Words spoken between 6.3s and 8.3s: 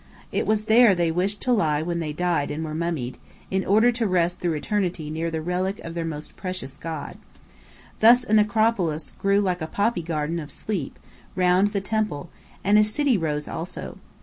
precious god. Thus